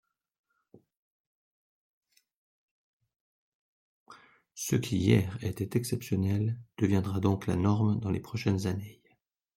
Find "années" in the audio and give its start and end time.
8.65-8.99